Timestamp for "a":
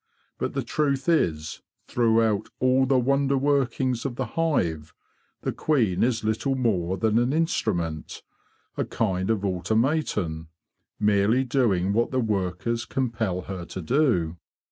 8.77-8.83